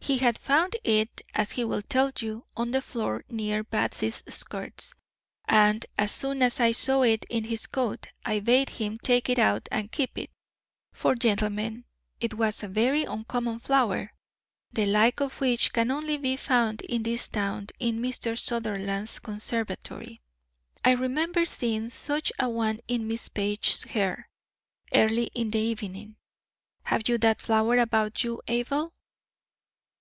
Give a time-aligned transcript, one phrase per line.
[0.00, 4.94] He had found it, as he will tell you, on the floor near Batsy's skirts,
[5.46, 9.38] and as soon as I saw it in his coat, I bade him take it
[9.38, 10.30] out and keep it,
[10.94, 11.84] for, gentlemen,
[12.20, 14.14] it was a very uncommon flower,
[14.72, 18.38] the like of which can only be found in this town in Mr.
[18.38, 20.22] Sutherland's conservatory.
[20.82, 24.30] I remember seeing such a one in Miss Page's hair,
[24.94, 26.16] early in the evening.
[26.84, 28.94] Have you that flower about you, Abel?"